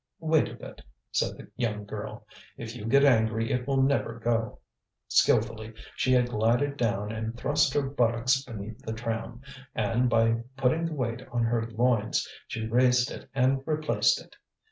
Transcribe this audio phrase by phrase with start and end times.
[0.19, 0.81] "Wait a bit,"
[1.11, 2.25] said the young girl.
[2.57, 4.57] "If you get angry it will never go."
[5.07, 9.41] Skilfully she had glided down and thrust her buttocks beneath the tram,
[9.75, 14.37] and by putting the weight on her loins she raised it and replaced it.